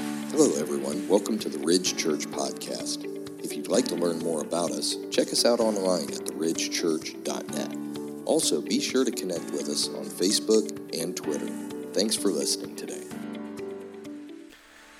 [0.00, 1.06] Hello, everyone.
[1.08, 3.04] Welcome to the Ridge Church Podcast.
[3.44, 8.24] If you'd like to learn more about us, check us out online at theridgechurch.net.
[8.24, 11.48] Also, be sure to connect with us on Facebook and Twitter.
[11.92, 13.02] Thanks for listening today.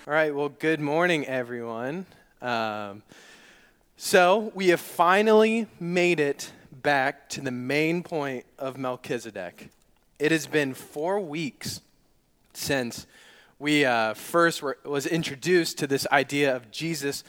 [0.07, 2.05] All right, well, good morning, everyone.
[2.43, 3.03] Um,
[3.97, 9.71] so, we have finally made it back to the main point of Melchizedek.
[10.19, 11.81] It has been four weeks
[12.53, 13.07] since
[13.61, 17.23] we uh, first were, was introduced to this idea of Jesus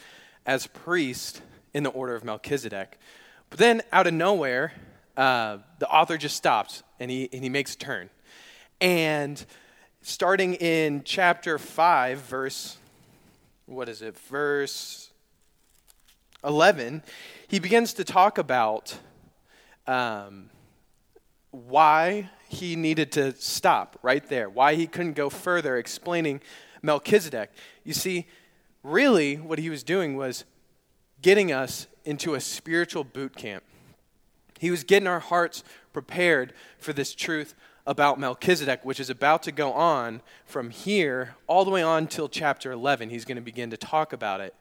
[0.46, 1.42] as priest
[1.74, 2.98] in the order of Melchizedek.
[3.50, 4.72] But then, out of nowhere,
[5.14, 8.08] uh, the author just stops and he, and he makes a turn.
[8.80, 9.44] And
[10.00, 12.78] starting in chapter 5, verse,
[13.66, 15.10] what is it, verse
[16.42, 17.02] 11,
[17.46, 18.96] he begins to talk about
[19.86, 20.48] um,
[21.50, 26.40] why he needed to stop right there, why he couldn't go further explaining
[26.82, 27.50] Melchizedek.
[27.82, 28.26] You see,
[28.82, 30.44] really what he was doing was
[31.22, 33.64] getting us into a spiritual boot camp.
[34.58, 37.54] He was getting our hearts prepared for this truth
[37.86, 42.28] about Melchizedek, which is about to go on from here all the way on till
[42.28, 43.10] chapter 11.
[43.10, 44.54] He's going to begin to talk about it.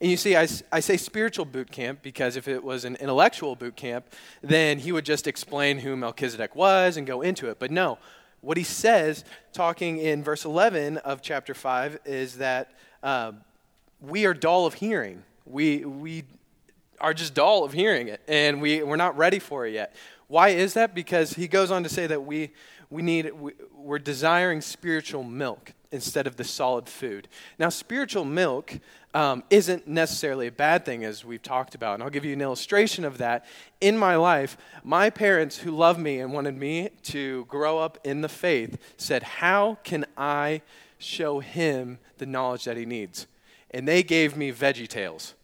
[0.00, 3.56] And you see, I, I say spiritual boot camp because if it was an intellectual
[3.56, 4.06] boot camp,
[4.42, 7.58] then he would just explain who Melchizedek was and go into it.
[7.58, 7.98] But no,
[8.40, 12.70] what he says, talking in verse 11 of chapter 5, is that
[13.02, 13.32] uh,
[14.00, 15.24] we are dull of hearing.
[15.44, 16.24] We, we
[17.00, 19.94] are just dull of hearing it, and we, we're not ready for it yet.
[20.28, 20.94] Why is that?
[20.94, 22.50] Because he goes on to say that we,
[22.90, 27.28] we need, we, we're desiring spiritual milk instead of the solid food.
[27.58, 28.78] Now, spiritual milk
[29.14, 31.94] um, isn't necessarily a bad thing, as we've talked about.
[31.94, 33.46] And I'll give you an illustration of that.
[33.80, 38.20] In my life, my parents, who loved me and wanted me to grow up in
[38.20, 40.60] the faith, said, How can I
[40.98, 43.26] show him the knowledge that he needs?
[43.70, 45.34] And they gave me Veggie Tales.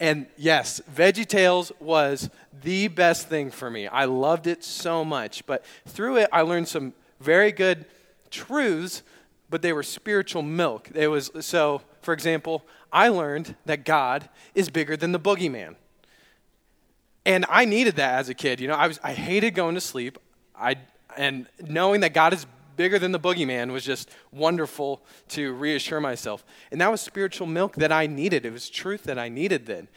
[0.00, 2.30] And yes, Veggie Tales was
[2.62, 3.86] the best thing for me.
[3.86, 5.46] I loved it so much.
[5.46, 7.84] But through it, I learned some very good
[8.30, 9.02] truths,
[9.48, 10.90] but they were spiritual milk.
[10.94, 15.76] It was so, for example, I learned that God is bigger than the boogeyman.
[17.24, 18.60] And I needed that as a kid.
[18.60, 20.18] You know, I was I hated going to sleep.
[20.56, 20.76] I
[21.16, 22.46] and knowing that God is
[22.76, 26.44] bigger than the boogeyman was just wonderful to reassure myself.
[26.70, 28.44] And that was spiritual milk that I needed.
[28.44, 29.88] It was truth that I needed then.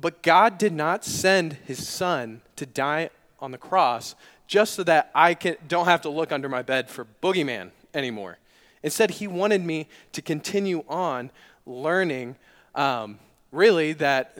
[0.00, 4.14] But God did not send his son to die on the cross
[4.46, 8.38] just so that I can, don't have to look under my bed for boogeyman anymore.
[8.82, 11.30] Instead, he wanted me to continue on
[11.64, 12.36] learning,
[12.74, 13.18] um,
[13.50, 14.36] really, that,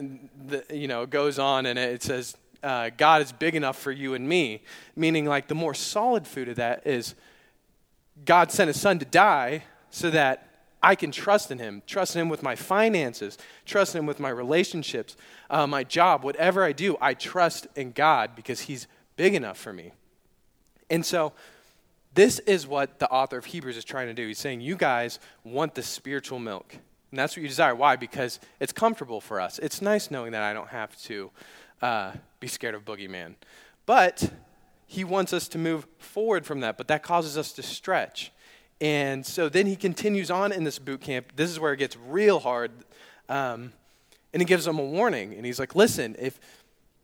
[0.71, 4.27] you know, goes on and it says, uh, God is big enough for you and
[4.27, 4.61] me.
[4.95, 7.15] Meaning, like, the more solid food of that is
[8.23, 10.47] God sent his son to die so that
[10.81, 14.19] I can trust in him, trust in him with my finances, trust in him with
[14.19, 15.17] my relationships,
[15.49, 19.73] uh, my job, whatever I do, I trust in God because he's big enough for
[19.73, 19.93] me.
[20.89, 21.33] And so,
[22.13, 24.27] this is what the author of Hebrews is trying to do.
[24.27, 26.77] He's saying, You guys want the spiritual milk.
[27.11, 27.75] And that's what you desire.
[27.75, 27.95] Why?
[27.95, 29.59] Because it's comfortable for us.
[29.59, 31.31] It's nice knowing that I don't have to
[31.81, 33.35] uh, be scared of boogeyman.
[33.85, 34.31] But
[34.85, 38.31] he wants us to move forward from that, but that causes us to stretch.
[38.81, 41.33] And so then he continues on in this boot camp.
[41.35, 42.71] This is where it gets real hard.
[43.29, 43.73] Um,
[44.33, 45.33] and he gives them a warning.
[45.33, 46.39] And he's like, listen, if,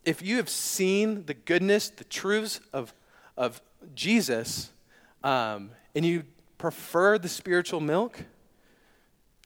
[0.04, 2.92] if you have seen the goodness, the truths of,
[3.36, 3.62] of
[3.94, 4.70] Jesus,
[5.24, 6.24] um, and you
[6.58, 8.24] prefer the spiritual milk,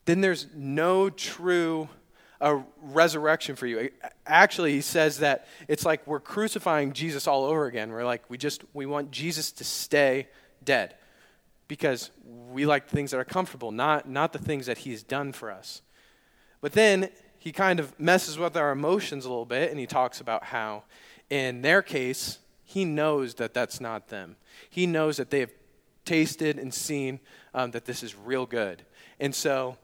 [0.04, 1.88] then there's no true
[2.40, 3.90] a resurrection for you.
[4.26, 7.90] Actually, he says that it's like we're crucifying Jesus all over again.
[7.90, 10.28] We're like, we just, we want Jesus to stay
[10.64, 10.94] dead
[11.68, 12.10] because
[12.50, 15.82] we like things that are comfortable, not, not the things that he's done for us.
[16.60, 20.20] But then he kind of messes with our emotions a little bit and he talks
[20.20, 20.84] about how,
[21.30, 24.36] in their case, he knows that that's not them.
[24.68, 25.52] He knows that they have
[26.04, 27.20] tasted and seen
[27.54, 28.84] um, that this is real good.
[29.20, 29.76] And so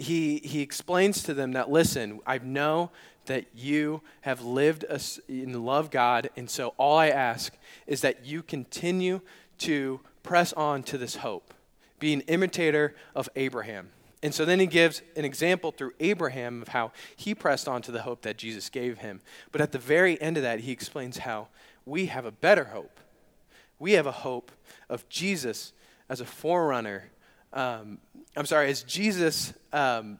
[0.00, 2.90] he, he explains to them that, listen, I know
[3.26, 4.84] that you have lived
[5.28, 7.52] and love God, and so all I ask
[7.86, 9.20] is that you continue
[9.58, 11.52] to press on to this hope,
[11.98, 13.90] be an imitator of Abraham.
[14.22, 17.92] And so then he gives an example through Abraham of how he pressed on to
[17.92, 19.20] the hope that Jesus gave him.
[19.52, 21.48] But at the very end of that, he explains how
[21.84, 23.00] we have a better hope.
[23.78, 24.50] We have a hope
[24.88, 25.72] of Jesus
[26.08, 27.10] as a forerunner
[27.52, 27.98] um,
[28.36, 30.18] I'm sorry, as Jesus, um,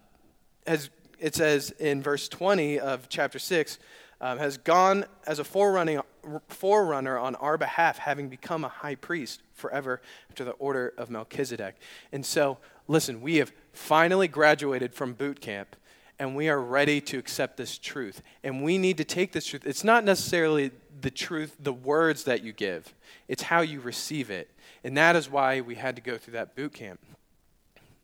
[0.67, 3.79] has, it says in verse 20 of chapter 6,
[4.21, 6.03] um, has gone as a forerunner,
[6.49, 11.77] forerunner on our behalf, having become a high priest forever after the order of Melchizedek.
[12.13, 12.59] And so,
[12.89, 15.77] listen, we have finally graduated from boot camp
[16.19, 18.21] and we are ready to accept this truth.
[18.45, 19.65] And we need to take this truth.
[19.65, 20.71] It's not necessarily
[21.01, 22.95] the truth, the words that you give,
[23.27, 24.51] it's how you receive it.
[24.85, 27.01] And that is why we had to go through that boot camp.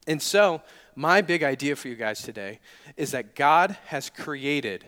[0.07, 0.63] And so,
[0.95, 2.61] my big idea for you guys today
[2.97, 4.85] is that God has created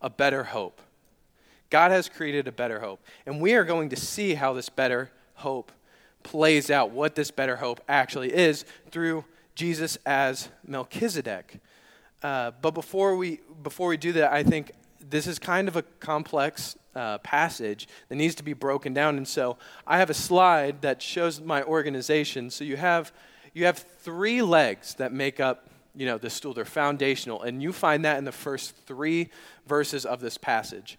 [0.00, 0.80] a better hope.
[1.70, 3.02] God has created a better hope.
[3.24, 5.72] And we are going to see how this better hope
[6.22, 9.24] plays out, what this better hope actually is through
[9.54, 11.60] Jesus as Melchizedek.
[12.22, 15.82] Uh, but before we, before we do that, I think this is kind of a
[15.82, 19.16] complex uh, passage that needs to be broken down.
[19.16, 22.50] And so I have a slide that shows my organization.
[22.50, 23.12] So you have,
[23.56, 26.52] you have three legs that make up you know, the stool.
[26.52, 27.40] They're foundational.
[27.40, 29.30] And you find that in the first three
[29.66, 30.98] verses of this passage.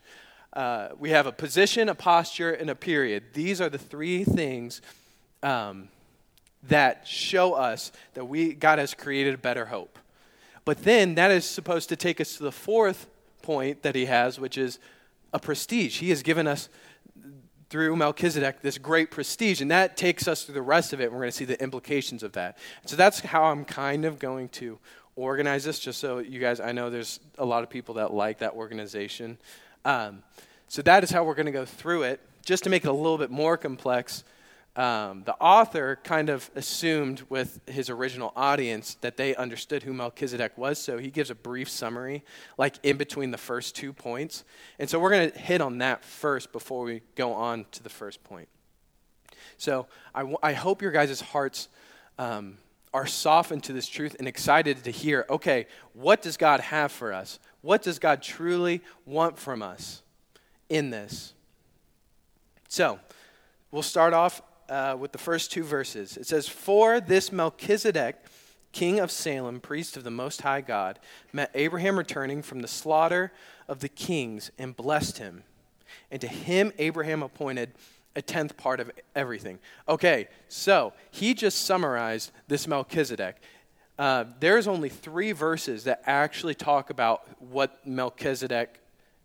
[0.54, 3.26] Uh, we have a position, a posture, and a period.
[3.34, 4.82] These are the three things
[5.44, 5.90] um,
[6.64, 10.00] that show us that we, God has created a better hope.
[10.66, 13.06] But then that is supposed to take us to the fourth
[13.44, 14.80] point that he has, which is
[15.32, 16.00] a prestige.
[16.00, 16.70] He has given us
[17.70, 21.12] through Melchizedek this great prestige, and that takes us through the rest of it.
[21.12, 22.58] We're going to see the implications of that.
[22.86, 24.80] So that's how I'm kind of going to
[25.16, 28.40] organize this, just so you guys, I know there's a lot of people that like
[28.40, 29.38] that organization.
[29.84, 30.24] Um,
[30.68, 32.22] so that is how we're going to go through it.
[32.46, 34.24] Just to make it a little bit more complex,
[34.78, 40.56] um, the author kind of assumed with his original audience that they understood who Melchizedek
[40.56, 42.24] was, so he gives a brief summary,
[42.60, 44.44] like in between the first two points.
[44.78, 47.90] And so we're going to hit on that first before we go on to the
[47.90, 48.48] first point.
[49.58, 51.70] So I, w- I hope your guys' hearts
[52.20, 52.60] um,
[52.94, 57.14] are softened to this truth and excited to hear okay, what does God have for
[57.14, 57.40] us?
[57.62, 60.04] What does God truly want from us
[60.70, 61.34] in this?
[62.68, 63.00] So,
[63.72, 66.18] we'll start off uh, with the first two verses.
[66.18, 68.18] It says, For this Melchizedek,
[68.72, 71.00] king of Salem, priest of the Most High God,
[71.34, 73.32] met Abraham returning from the slaughter
[73.68, 75.44] of the kings and blessed him.
[76.12, 77.74] And to him, Abraham appointed
[78.16, 79.60] a tenth part of everything.
[79.88, 83.38] Okay, so he just summarized this Melchizedek.
[84.00, 88.80] Uh, there's only three verses that actually talk about what Melchizedek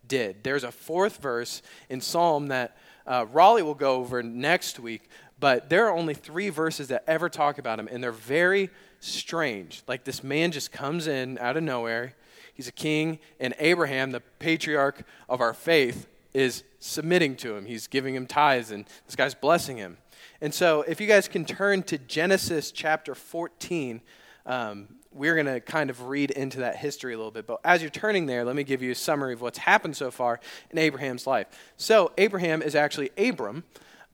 [0.06, 0.44] did.
[0.44, 5.08] There's a fourth verse in Psalm that uh, Raleigh will go over next week,
[5.42, 9.82] but there are only three verses that ever talk about him, and they're very strange.
[9.88, 12.14] Like this man just comes in out of nowhere.
[12.54, 17.66] He's a king, and Abraham, the patriarch of our faith, is submitting to him.
[17.66, 19.98] He's giving him tithes, and this guy's blessing him.
[20.40, 24.00] And so, if you guys can turn to Genesis chapter 14,
[24.46, 27.48] um, we're going to kind of read into that history a little bit.
[27.48, 30.12] But as you're turning there, let me give you a summary of what's happened so
[30.12, 30.38] far
[30.70, 31.48] in Abraham's life.
[31.76, 33.64] So, Abraham is actually Abram.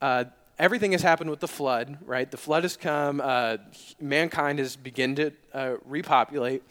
[0.00, 0.25] Uh,
[0.58, 2.31] everything has happened with the flood, right?
[2.31, 3.20] The flood has come.
[3.22, 3.58] Uh,
[4.00, 6.62] mankind has begun to uh, repopulate.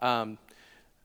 [0.00, 0.38] Um,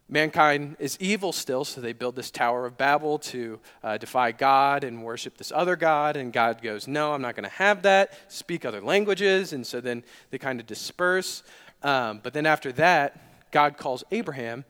[0.09, 4.83] mankind is evil still, so they build this Tower of Babel to uh, defy God
[4.83, 6.17] and worship this other God.
[6.17, 8.13] And God goes, No, I'm not going to have that.
[8.27, 9.53] Speak other languages.
[9.53, 11.43] And so then they kind of disperse.
[11.81, 14.65] Um, but then after that, God calls Abraham,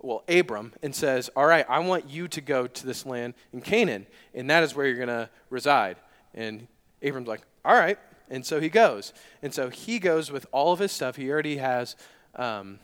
[0.00, 3.60] well, Abram, and says, All right, I want you to go to this land in
[3.60, 5.96] Canaan, and that is where you're going to reside.
[6.34, 6.66] And
[7.02, 7.98] Abram's like, all right.
[8.30, 9.12] And so he goes.
[9.42, 11.16] And so he goes with all of his stuff.
[11.16, 11.96] He already has
[12.34, 12.78] um,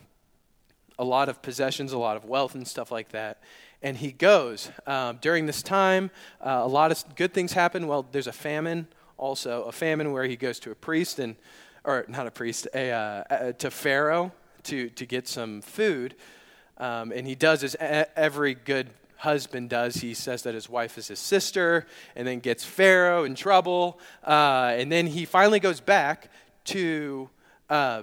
[0.99, 3.43] a lot of possessions, a lot of wealth, and stuff like that.
[3.83, 4.71] And he goes.
[4.87, 6.11] Um, during this time,
[6.41, 7.87] uh, a lot of good things happen.
[7.87, 11.37] Well, there's a famine also, a famine where he goes to a priest, and
[11.85, 14.33] or not a priest, a, uh, to Pharaoh
[14.65, 16.15] to, to get some food.
[16.79, 19.97] Um, and he does as every good husband does.
[19.97, 23.99] He says that his wife is his sister, and then gets Pharaoh in trouble.
[24.27, 26.31] Uh, and then he finally goes back
[26.65, 27.29] to
[27.71, 28.03] uh,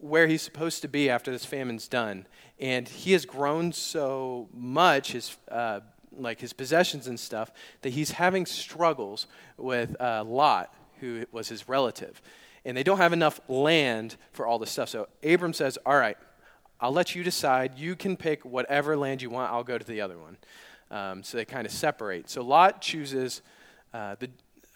[0.00, 2.26] where he's supposed to be after this famine's done.
[2.58, 5.80] And he has grown so much, his, uh,
[6.16, 11.68] like his possessions and stuff, that he's having struggles with uh, Lot, who was his
[11.68, 12.20] relative.
[12.64, 14.88] And they don't have enough land for all this stuff.
[14.88, 16.16] So Abram says, All right,
[16.82, 17.78] I'll let you decide.
[17.78, 19.52] You can pick whatever land you want.
[19.52, 20.36] I'll go to the other one.
[20.90, 22.28] Um, so they kind of separate.
[22.28, 23.40] So Lot chooses
[23.94, 24.28] uh, the,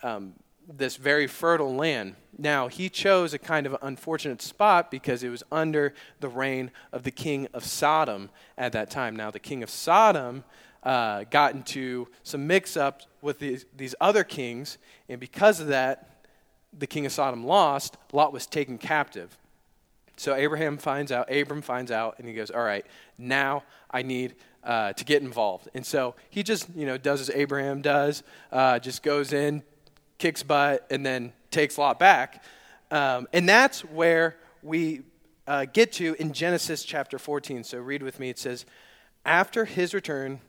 [0.04, 0.34] um,
[0.72, 2.14] this very fertile land.
[2.38, 7.02] Now, he chose a kind of unfortunate spot because it was under the reign of
[7.02, 9.16] the king of Sodom at that time.
[9.16, 10.44] Now, the king of Sodom
[10.84, 16.22] uh, got into some mix ups with these, these other kings, and because of that,
[16.78, 17.96] the king of Sodom lost.
[18.12, 19.36] Lot was taken captive.
[20.16, 22.86] So Abraham finds out, Abram finds out, and he goes, All right,
[23.18, 25.68] now I need uh, to get involved.
[25.74, 29.62] And so he just, you know, does as Abraham does, uh, just goes in,
[30.18, 32.42] kicks butt, and then takes Lot back.
[32.90, 35.02] Um, and that's where we
[35.46, 37.62] uh, get to in Genesis chapter 14.
[37.62, 38.30] So read with me.
[38.30, 38.64] It says,
[39.24, 40.40] After his return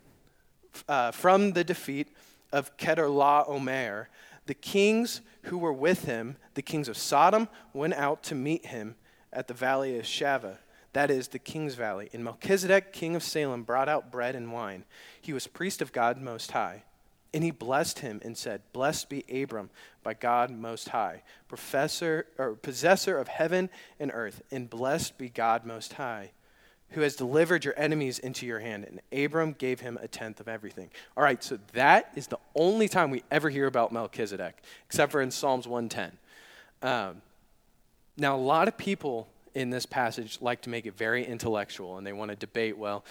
[0.88, 2.08] uh, from the defeat
[2.52, 4.08] of Chedorlaomer,
[4.46, 8.96] the kings who were with him, the kings of Sodom, went out to meet him
[9.32, 10.58] at the valley of Shaveh,
[10.94, 12.10] that is, the king's valley.
[12.12, 14.84] And Melchizedek, king of Salem, brought out bread and wine.
[15.22, 16.84] He was priest of God Most High.
[17.34, 19.70] And he blessed him and said, Blessed be Abram
[20.02, 23.70] by God Most High, professor or possessor of heaven
[24.00, 26.32] and earth, and blessed be God Most High,
[26.92, 28.86] who has delivered your enemies into your hand.
[28.86, 30.90] And Abram gave him a tenth of everything.
[31.16, 35.22] All right, so that is the only time we ever hear about Melchizedek, except for
[35.22, 36.18] in Psalms 110.
[36.82, 37.22] Um,
[38.18, 42.06] now, a lot of people in this passage like to make it very intellectual, and
[42.06, 43.06] they want to debate well,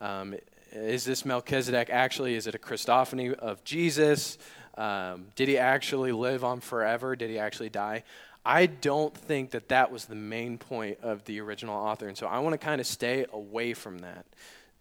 [0.00, 0.34] um,
[0.72, 4.38] is this Melchizedek actually, is it a Christophany of Jesus?
[4.76, 7.14] Um, did he actually live on forever?
[7.14, 8.04] Did he actually die?
[8.44, 12.26] I don't think that that was the main point of the original author, and so
[12.26, 14.24] I want to kind of stay away from that.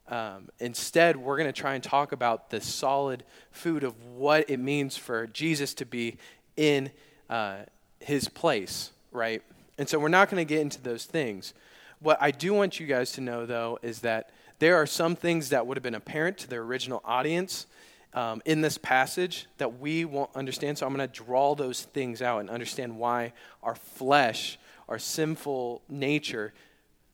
[0.07, 4.59] Um, instead, we're going to try and talk about the solid food of what it
[4.59, 6.17] means for Jesus to be
[6.57, 6.91] in
[7.29, 7.57] uh,
[7.99, 9.41] his place, right?
[9.81, 11.55] And so we're not going to get into those things.
[12.01, 15.49] What I do want you guys to know, though, is that there are some things
[15.49, 17.65] that would have been apparent to the original audience
[18.13, 20.77] um, in this passage that we won't understand.
[20.77, 23.33] So I'm going to draw those things out and understand why
[23.63, 26.53] our flesh, our sinful nature,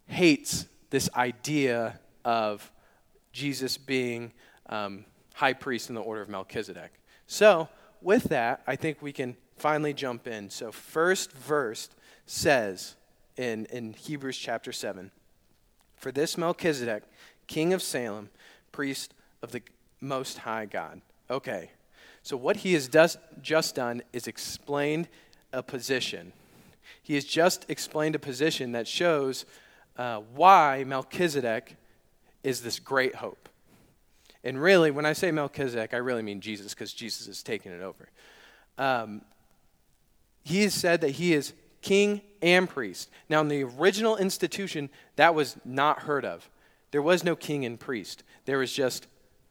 [0.07, 2.69] hates this idea of
[3.31, 4.33] Jesus being
[4.67, 5.05] um,
[5.35, 6.91] high priest in the order of Melchizedek.
[7.27, 7.69] So,
[8.01, 10.49] with that, I think we can finally jump in.
[10.49, 11.87] So, first verse
[12.27, 12.95] says
[13.37, 15.09] in, in Hebrews chapter 7
[15.95, 17.03] For this Melchizedek,
[17.47, 18.29] king of Salem,
[18.71, 19.63] priest of the
[19.99, 21.01] Most High God.
[21.31, 21.71] Okay,
[22.21, 25.07] so what he has does, just done is explained
[25.51, 26.33] a position.
[27.01, 29.45] He has just explained a position that shows
[29.97, 31.75] uh, why Melchizedek
[32.43, 33.49] is this great hope.
[34.43, 37.81] And really, when I say Melchizedek, I really mean Jesus because Jesus is taking it
[37.81, 38.09] over.
[38.77, 39.21] Um,
[40.43, 41.53] he has said that he is
[41.87, 43.09] king and priest.
[43.29, 46.49] Now, in the original institution, that was not heard of.
[46.91, 48.23] There was no king and priest.
[48.45, 49.07] There was just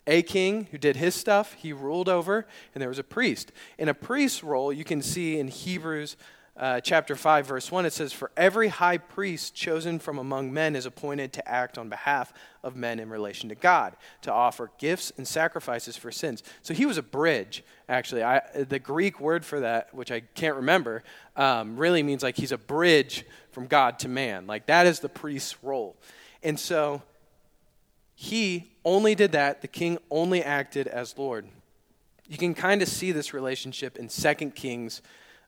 [0.07, 3.52] a king who did his stuff, he ruled over, and there was a priest.
[3.78, 6.16] In a priest's role, you can see in Hebrews
[6.59, 10.75] uh, chapter 5, verse 1, it says, For every high priest chosen from among men
[10.75, 12.33] is appointed to act on behalf
[12.63, 16.43] of men in relation to God, to offer gifts and sacrifices for sins.
[16.63, 18.23] So he was a bridge, actually.
[18.23, 21.05] I, the Greek word for that, which I can't remember,
[21.37, 24.47] um, really means like he's a bridge from God to man.
[24.47, 25.97] Like that is the priest's role.
[26.43, 27.03] And so
[28.15, 31.47] he only did that, the king only acted as Lord.
[32.27, 35.03] You can kind of see this relationship in 2 Kings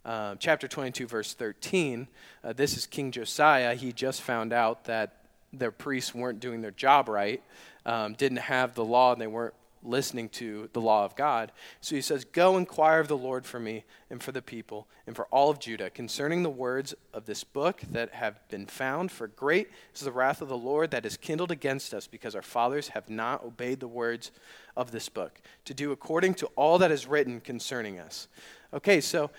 [0.09, 2.09] uh, chapter 22, verse 13.
[2.43, 3.75] Uh, this is King Josiah.
[3.75, 5.17] He just found out that
[5.53, 7.43] their priests weren't doing their job right,
[7.85, 9.53] um, didn't have the law, and they weren't
[9.85, 11.53] listening to the law of God.
[11.83, 15.15] So he says, Go inquire of the Lord for me and for the people and
[15.15, 19.13] for all of Judah concerning the words of this book that have been found.
[19.13, 22.43] For great is the wrath of the Lord that is kindled against us because our
[22.43, 24.31] fathers have not obeyed the words
[24.75, 28.27] of this book to do according to all that is written concerning us.
[28.73, 29.31] Okay, so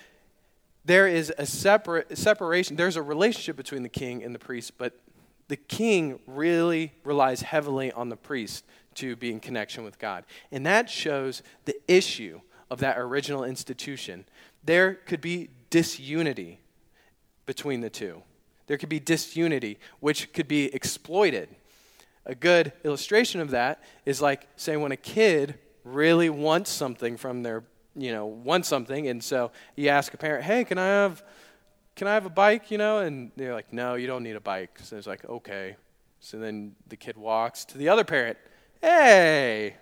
[0.90, 2.76] there is a separate separation.
[2.76, 5.00] There's a relationship between the king and the priest, but
[5.48, 8.66] the king really relies heavily on the priest
[8.96, 10.26] to be in connection with God.
[10.52, 12.42] And that shows the issue
[12.72, 14.26] of that original institution.
[14.64, 16.60] There could be disunity
[17.46, 18.24] between the two.
[18.66, 21.50] There could be disunity, which could be exploited.
[22.26, 27.44] A good illustration of that is like, say, when a kid really wants something from
[27.44, 27.64] their
[28.02, 31.24] you know, want something, and so you ask a parent, "Hey, can I have,
[31.96, 34.42] can I have a bike?" You know, and they're like, "No, you don't need a
[34.42, 35.76] bike." So it's like, "Okay."
[36.20, 38.38] So then the kid walks to the other parent,
[38.82, 39.76] "Hey,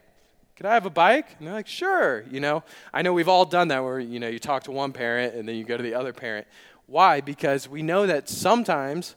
[0.56, 3.46] can I have a bike?" And they're like, "Sure." You know, I know we've all
[3.46, 5.84] done that where you know you talk to one parent and then you go to
[5.84, 6.48] the other parent.
[6.88, 7.22] Why?
[7.22, 9.16] Because we know that sometimes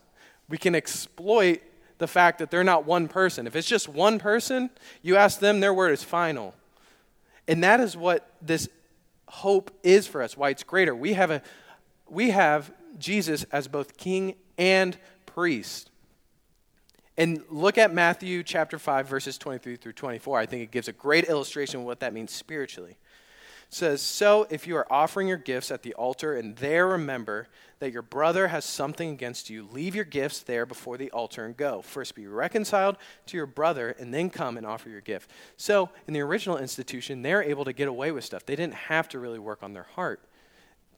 [0.49, 1.63] we can exploit
[1.99, 3.47] the fact that they're not one person.
[3.47, 4.71] If it's just one person,
[5.03, 6.55] you ask them, their word is final.
[7.47, 8.69] And that is what this
[9.31, 10.95] hope is for us, why it's greater.
[10.95, 11.43] We have, a,
[12.09, 15.91] we have Jesus as both king and priest.
[17.17, 20.39] And look at Matthew chapter 5, verses 23 through 24.
[20.39, 22.97] I think it gives a great illustration of what that means spiritually.
[23.71, 27.49] Says, So if you are offering your gifts at the altar and there remember
[27.79, 31.57] that your brother has something against you, leave your gifts there before the altar and
[31.57, 31.81] go.
[31.81, 35.31] First be reconciled to your brother and then come and offer your gift.
[35.57, 38.45] So in the original institution, they're able to get away with stuff.
[38.45, 40.21] They didn't have to really work on their heart,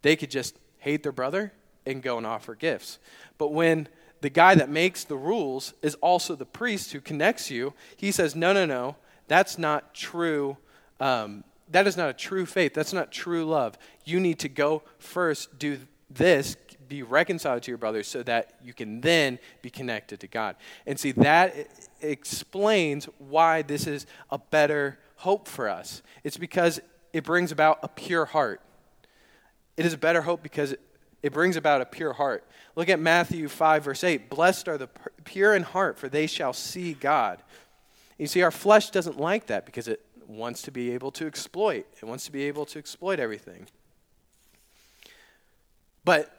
[0.02, 1.52] they could just hate their brother
[1.86, 2.98] and go and offer gifts.
[3.38, 3.88] But when
[4.20, 8.34] the guy that makes the rules is also the priest who connects you, he says,
[8.34, 8.96] No, no, no,
[9.28, 10.56] that's not true.
[11.00, 12.74] Um, that is not a true faith.
[12.74, 13.76] That's not true love.
[14.04, 15.78] You need to go first, do
[16.10, 16.56] this,
[16.88, 20.56] be reconciled to your brothers so that you can then be connected to God.
[20.86, 21.54] And see, that
[22.02, 26.02] explains why this is a better hope for us.
[26.22, 26.80] It's because
[27.12, 28.60] it brings about a pure heart.
[29.76, 30.74] It is a better hope because
[31.22, 32.44] it brings about a pure heart.
[32.76, 34.28] Look at Matthew 5, verse 8.
[34.28, 34.88] Blessed are the
[35.24, 37.42] pure in heart, for they shall see God.
[38.18, 40.04] You see, our flesh doesn't like that because it
[40.36, 41.86] wants to be able to exploit.
[42.00, 43.66] It wants to be able to exploit everything.
[46.04, 46.36] But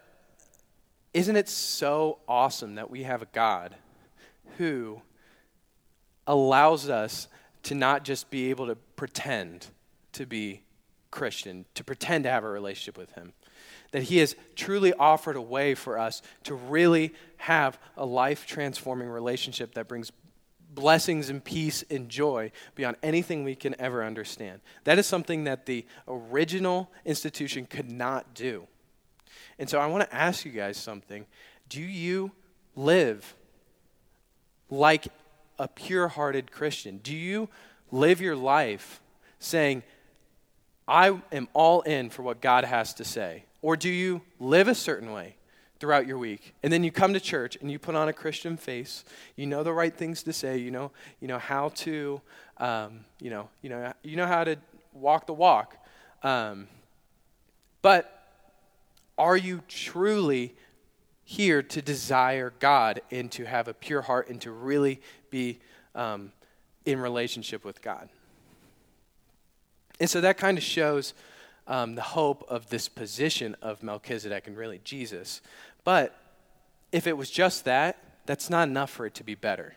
[1.13, 3.75] isn't it so awesome that we have a God
[4.57, 5.01] who
[6.27, 7.27] allows us
[7.63, 9.67] to not just be able to pretend
[10.13, 10.61] to be
[11.11, 13.33] Christian, to pretend to have a relationship with Him?
[13.91, 19.07] That He has truly offered a way for us to really have a life transforming
[19.07, 20.11] relationship that brings
[20.73, 24.61] blessings and peace and joy beyond anything we can ever understand.
[24.83, 28.67] That is something that the original institution could not do.
[29.59, 31.25] And so I want to ask you guys something.
[31.69, 32.31] Do you
[32.75, 33.35] live
[34.69, 35.07] like
[35.59, 36.97] a pure hearted Christian?
[36.97, 37.49] Do you
[37.91, 39.01] live your life
[39.39, 39.83] saying,
[40.87, 43.45] I am all in for what God has to say?
[43.61, 45.35] Or do you live a certain way?
[45.83, 46.55] Throughout your week.
[46.63, 49.03] And then you come to church and you put on a Christian face.
[49.35, 50.57] You know the right things to say.
[50.57, 52.21] You know, you know how to,
[52.55, 54.55] um, you know, you know, you know how to
[54.93, 55.75] walk the walk.
[56.23, 56.69] Um,
[57.81, 58.29] but
[59.17, 60.55] are you truly
[61.25, 65.59] here to desire God and to have a pure heart and to really be
[65.95, 66.31] um,
[66.85, 68.07] in relationship with God?
[69.99, 71.13] And so that kind of shows
[71.67, 75.41] um, the hope of this position of Melchizedek and really Jesus.
[75.83, 76.15] But
[76.91, 79.75] if it was just that, that's not enough for it to be better.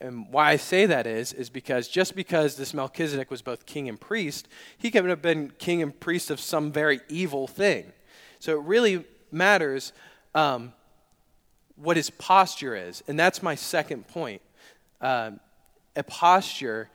[0.00, 3.88] And why I say that is, is because just because this Melchizedek was both king
[3.88, 7.92] and priest, he could have been king and priest of some very evil thing.
[8.38, 9.92] So it really matters
[10.34, 10.72] um,
[11.76, 13.02] what his posture is.
[13.08, 14.42] And that's my second point.
[15.00, 15.40] Um,
[15.94, 16.90] a posture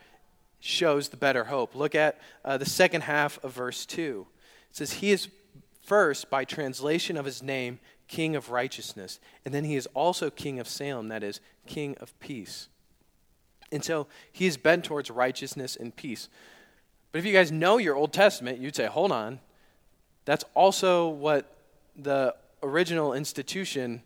[0.59, 1.75] shows the better hope.
[1.75, 4.27] Look at uh, the second half of verse 2.
[4.69, 5.27] It says, He is
[5.83, 7.79] first, by translation of his name,
[8.11, 9.21] King of righteousness.
[9.45, 12.67] And then he is also King of Salem, that is, King of peace.
[13.71, 16.27] And so he is bent towards righteousness and peace.
[17.13, 19.39] But if you guys know your Old Testament, you'd say, hold on.
[20.25, 21.55] That's also what
[21.95, 24.03] the original institution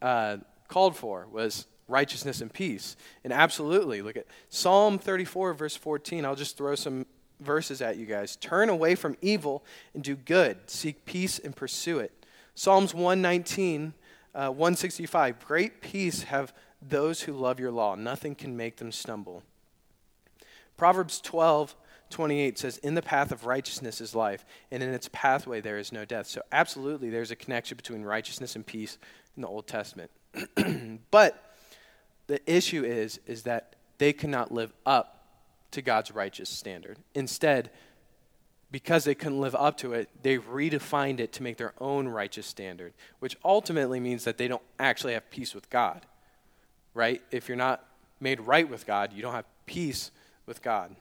[0.00, 2.96] uh, called for was righteousness and peace.
[3.22, 6.24] And absolutely, look at Psalm 34, verse 14.
[6.24, 7.04] I'll just throw some
[7.40, 8.36] verses at you guys.
[8.36, 10.70] Turn away from evil and do good.
[10.70, 12.15] Seek peace and pursue it.
[12.56, 13.92] Psalms 119,
[14.34, 15.44] uh, 165.
[15.44, 17.94] Great peace have those who love your law.
[17.94, 19.42] Nothing can make them stumble.
[20.78, 21.76] Proverbs 12,
[22.08, 25.92] 28 says, In the path of righteousness is life, and in its pathway there is
[25.92, 26.26] no death.
[26.28, 28.96] So, absolutely, there's a connection between righteousness and peace
[29.36, 30.10] in the Old Testament.
[31.10, 31.54] but
[32.26, 35.26] the issue is, is that they cannot live up
[35.72, 36.96] to God's righteous standard.
[37.14, 37.70] Instead,
[38.70, 42.46] because they couldn't live up to it, they redefined it to make their own righteous
[42.46, 46.04] standard, which ultimately means that they don't actually have peace with God.
[46.94, 47.22] Right?
[47.30, 47.84] If you're not
[48.20, 50.10] made right with God, you don't have peace
[50.46, 50.96] with God.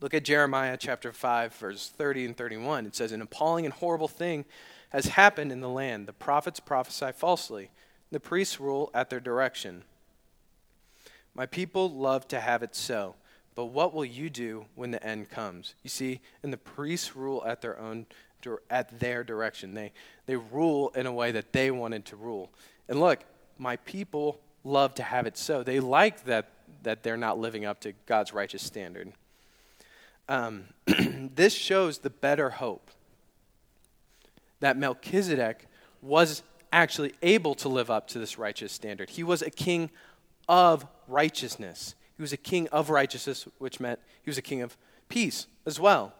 [0.00, 2.86] Look at Jeremiah chapter 5, verse 30 and 31.
[2.86, 4.44] It says, An appalling and horrible thing
[4.90, 6.06] has happened in the land.
[6.06, 7.70] The prophets prophesy falsely,
[8.10, 9.84] the priests rule at their direction.
[11.34, 13.14] My people love to have it so.
[13.60, 15.74] But what will you do when the end comes?
[15.82, 18.06] You see, and the priests rule at their own
[18.70, 19.74] at their direction.
[19.74, 19.92] They
[20.24, 22.48] they rule in a way that they wanted to rule.
[22.88, 23.22] And look,
[23.58, 25.62] my people love to have it so.
[25.62, 26.48] They like that
[26.84, 29.12] that they're not living up to God's righteous standard.
[30.26, 32.90] Um, this shows the better hope
[34.60, 35.66] that Melchizedek
[36.00, 36.42] was
[36.72, 39.10] actually able to live up to this righteous standard.
[39.10, 39.90] He was a king
[40.48, 41.94] of righteousness.
[42.20, 44.76] He was a king of righteousness, which meant he was a king of
[45.08, 46.12] peace as well.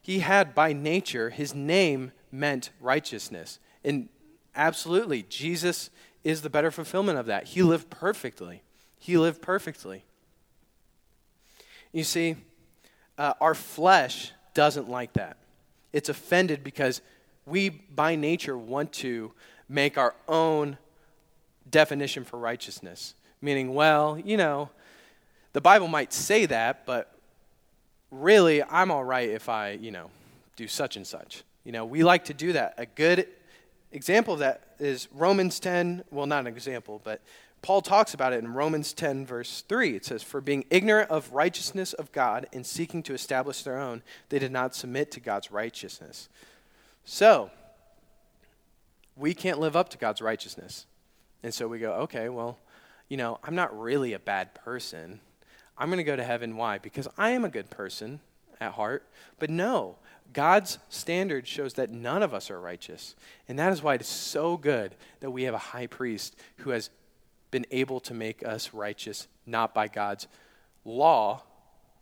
[0.00, 3.58] He had by nature, his name meant righteousness.
[3.84, 4.08] And
[4.54, 5.90] absolutely, Jesus
[6.24, 7.48] is the better fulfillment of that.
[7.48, 8.62] He lived perfectly.
[8.98, 10.06] He lived perfectly.
[11.92, 12.36] You see,
[13.18, 15.36] uh, our flesh doesn't like that.
[15.92, 17.02] It's offended because
[17.44, 19.32] we, by nature, want to
[19.68, 20.78] make our own
[21.68, 23.12] definition for righteousness.
[23.42, 24.70] Meaning, well, you know,
[25.56, 27.10] the Bible might say that, but
[28.10, 30.10] really, I'm all right if I, you know,
[30.54, 31.44] do such and such.
[31.64, 32.74] You know, we like to do that.
[32.76, 33.26] A good
[33.90, 37.22] example of that is Romans 10, well, not an example, but
[37.62, 39.96] Paul talks about it in Romans 10, verse 3.
[39.96, 44.02] It says, For being ignorant of righteousness of God and seeking to establish their own,
[44.28, 46.28] they did not submit to God's righteousness.
[47.06, 47.50] So,
[49.16, 50.84] we can't live up to God's righteousness.
[51.42, 52.58] And so we go, okay, well,
[53.08, 55.20] you know, I'm not really a bad person.
[55.78, 56.56] I'm going to go to heaven.
[56.56, 56.78] Why?
[56.78, 58.20] Because I am a good person
[58.60, 59.06] at heart.
[59.38, 59.96] But no,
[60.32, 63.14] God's standard shows that none of us are righteous.
[63.48, 66.70] And that is why it is so good that we have a high priest who
[66.70, 66.90] has
[67.50, 70.26] been able to make us righteous, not by God's
[70.84, 71.42] law,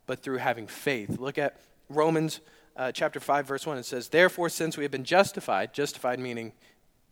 [0.05, 1.19] but through having faith.
[1.19, 1.59] Look at
[1.89, 2.41] Romans
[2.75, 3.77] uh, chapter 5, verse 1.
[3.77, 6.53] It says, Therefore, since we have been justified, justified meaning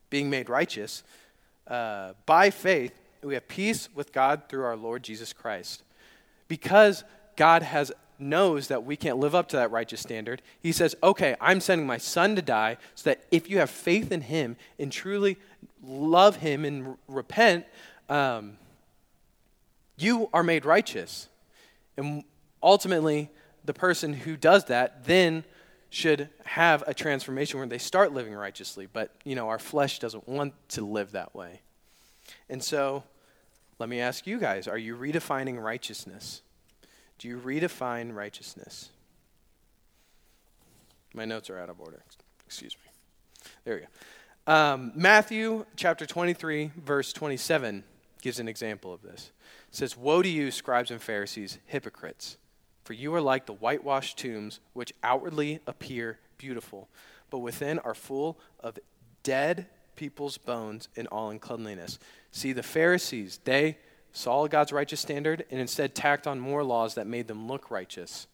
[0.10, 1.04] being made righteous,
[1.68, 5.84] uh, by faith, we have peace with God through our Lord Jesus Christ.
[6.48, 7.04] Because
[7.36, 11.36] God has knows that we can't live up to that righteous standard, he says, Okay,
[11.42, 14.92] I'm sending my son to die so that if you have faith in him and
[14.92, 15.38] truly
[15.84, 17.66] love him and r- repent,
[18.10, 18.58] um,
[19.98, 21.28] you are made righteous.
[21.98, 22.24] And
[22.62, 23.30] ultimately,
[23.66, 25.44] the person who does that then
[25.90, 28.88] should have a transformation where they start living righteously.
[28.92, 31.62] But, you know, our flesh doesn't want to live that way.
[32.50, 33.04] And so,
[33.80, 36.42] let me ask you guys are you redefining righteousness?
[37.20, 38.90] Do you redefine righteousness?
[41.14, 42.04] My notes are out of order.
[42.46, 42.92] Excuse me.
[43.64, 43.88] There we go.
[44.54, 47.84] Um, Matthew chapter 23, verse 27
[48.22, 49.32] gives an example of this.
[49.70, 52.38] It says, Woe to you, scribes and Pharisees, hypocrites!
[52.84, 56.90] For you are like the whitewashed tombs, which outwardly appear beautiful,
[57.30, 58.78] but within are full of
[59.24, 62.00] dead people's bones in all uncleanliness.
[62.32, 63.78] See, the Pharisees, they
[64.12, 68.28] saw God's righteous standard and instead tacked on more laws that made them look righteous.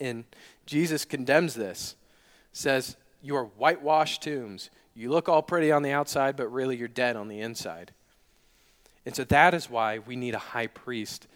[0.00, 0.24] And
[0.66, 1.94] Jesus condemns this,
[2.52, 4.70] says, You are whitewashed tombs.
[4.94, 7.92] You look all pretty on the outside, but really you're dead on the inside.
[9.06, 11.26] And so that is why we need a high priest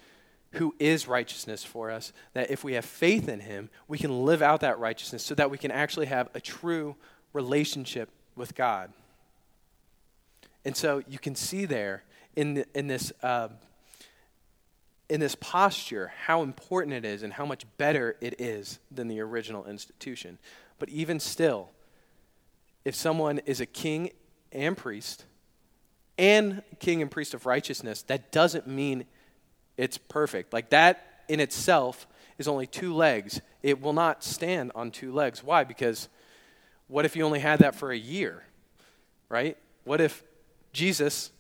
[0.53, 4.43] who is righteousness for us, that if we have faith in him, we can live
[4.43, 6.97] out that righteousness so that we can actually have a true
[7.33, 8.93] relationship with God.
[10.67, 12.03] And so you can see there
[12.35, 13.51] in, the, in, this, uh,
[15.09, 19.21] in this posture how important it is and how much better it is than the
[19.21, 20.39] original institution.
[20.81, 21.71] But even still,
[22.85, 24.11] if someone is a king
[24.51, 25.25] and priest,
[26.19, 29.05] and king and priest of righteousness, that doesn't mean
[29.77, 30.53] it's perfect.
[30.53, 33.41] Like that in itself is only two legs.
[33.63, 35.45] It will not stand on two legs.
[35.45, 35.63] Why?
[35.63, 36.09] Because
[36.89, 38.43] what if you only had that for a year,
[39.29, 39.57] right?
[39.85, 40.25] What if
[40.77, 41.31] Jesus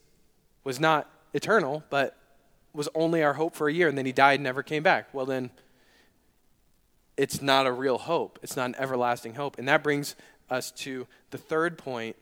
[0.64, 2.16] was not eternal, but
[2.72, 5.12] was only our hope for a year, and then he died and never came back.
[5.12, 5.50] Well, then
[7.18, 8.38] it's not a real hope.
[8.42, 9.58] It's not an everlasting hope.
[9.58, 10.16] And that brings
[10.48, 12.16] us to the third point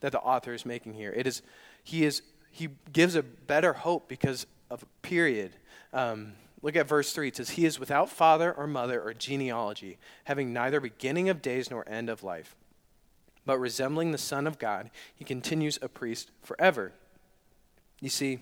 [0.00, 1.12] that the author is making here.
[1.12, 1.42] It is
[1.84, 5.52] he is he gives a better hope because of a period.
[5.92, 7.28] Um, look at verse 3.
[7.28, 11.70] It says, He is without father or mother or genealogy, having neither beginning of days
[11.70, 12.56] nor end of life.
[13.46, 16.92] But resembling the Son of God, he continues a priest forever.
[18.00, 18.40] You see,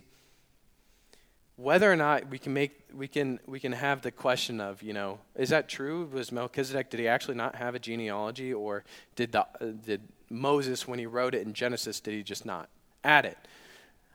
[1.57, 4.93] whether or not we can make we can we can have the question of you
[4.93, 6.09] know is that true?
[6.13, 8.83] Was melchizedek did he actually not have a genealogy or
[9.15, 9.47] did the,
[9.85, 12.69] did moses when he wrote it in genesis did he just not
[13.05, 13.39] add it?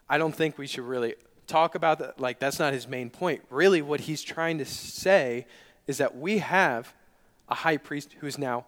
[0.09, 1.15] I don't think we should really
[1.47, 2.19] talk about that.
[2.19, 3.41] Like that's not his main point.
[3.49, 5.45] Really what he's trying to say
[5.87, 6.93] is that we have
[7.47, 8.65] a high priest who is now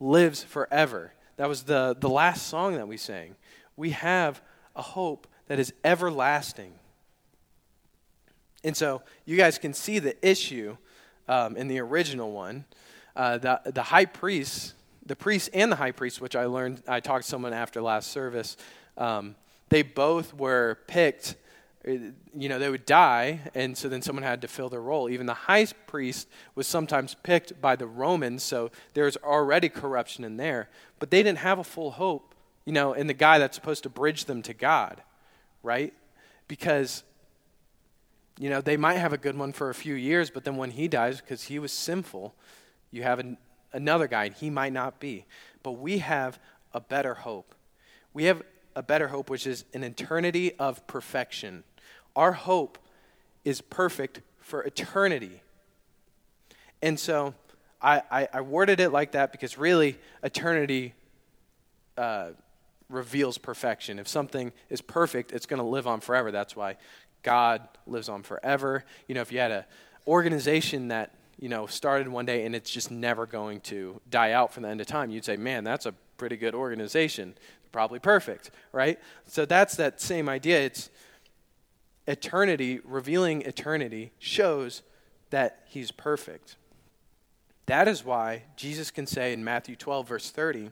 [0.00, 3.36] lives forever that was the the last song that we sang
[3.76, 4.40] we have
[4.74, 6.72] a hope that is everlasting.
[8.64, 10.76] And so you guys can see the issue
[11.28, 12.64] um, in the original one.
[13.14, 17.00] Uh, the, the high priest, the priest and the high priest, which I learned, I
[17.00, 18.56] talked to someone after last service,
[18.98, 19.36] um,
[19.68, 21.36] they both were picked.
[21.86, 25.08] You know, they would die, and so then someone had to fill their role.
[25.08, 30.36] Even the high priest was sometimes picked by the Romans, so there's already corruption in
[30.36, 30.68] there.
[30.98, 33.88] But they didn't have a full hope, you know, in the guy that's supposed to
[33.88, 35.00] bridge them to God
[35.66, 35.92] right?
[36.46, 37.02] Because,
[38.38, 40.70] you know, they might have a good one for a few years, but then when
[40.70, 42.34] he dies, because he was sinful,
[42.92, 43.36] you have an,
[43.72, 45.26] another guy, and he might not be.
[45.64, 46.38] But we have
[46.72, 47.54] a better hope.
[48.14, 48.42] We have
[48.76, 51.64] a better hope, which is an eternity of perfection.
[52.16, 52.78] Our hope
[53.44, 55.42] is perfect for eternity.
[56.82, 57.34] And so
[57.80, 60.94] I, I, I worded it like that because really, eternity
[61.96, 62.30] uh,
[62.88, 63.98] reveals perfection.
[63.98, 66.30] If something is perfect, it's going to live on forever.
[66.30, 66.76] That's why
[67.22, 68.84] God lives on forever.
[69.08, 69.64] You know, if you had an
[70.06, 74.52] organization that you know started one day and it's just never going to die out
[74.52, 77.34] from the end of time, you'd say, "Man, that's a pretty good organization.
[77.72, 80.60] Probably perfect, right?" So that's that same idea.
[80.60, 80.88] It's
[82.06, 84.82] eternity, revealing eternity, shows
[85.30, 86.56] that He's perfect.
[87.66, 90.70] That is why Jesus can say in Matthew 12, verse 30,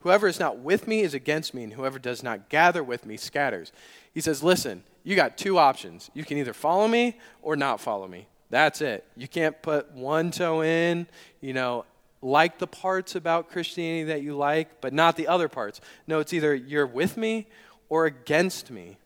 [0.00, 3.16] Whoever is not with me is against me, and whoever does not gather with me
[3.16, 3.70] scatters.
[4.14, 6.10] He says, Listen, you got two options.
[6.14, 8.26] You can either follow me or not follow me.
[8.48, 9.04] That's it.
[9.16, 11.06] You can't put one toe in,
[11.40, 11.84] you know,
[12.22, 15.80] like the parts about Christianity that you like, but not the other parts.
[16.06, 17.46] No, it's either you're with me
[17.88, 18.98] or against me.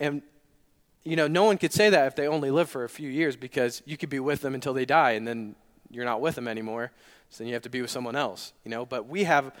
[0.00, 0.22] And,
[1.04, 3.36] you know, no one could say that if they only live for a few years
[3.36, 5.54] because you could be with them until they die and then
[5.90, 6.90] you're not with them anymore.
[7.30, 8.86] So then you have to be with someone else, you know.
[8.86, 9.52] But we have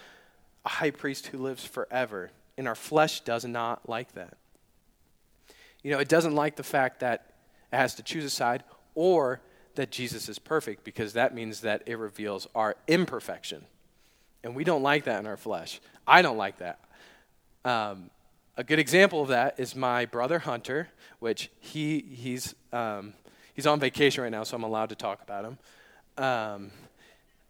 [0.64, 4.36] a high priest who lives forever, and our flesh does not like that.
[5.82, 7.34] You know, it doesn't like the fact that
[7.72, 9.40] it has to choose a side or
[9.74, 13.66] that Jesus is perfect because that means that it reveals our imperfection.
[14.42, 15.80] And we don't like that in our flesh.
[16.06, 16.78] I don't like that.
[17.64, 18.10] Um,
[18.56, 20.88] a good example of that is my brother Hunter,
[21.18, 23.14] which he, he's, um,
[23.54, 25.58] he's on vacation right now, so I'm allowed to talk about him.
[26.22, 26.70] Um,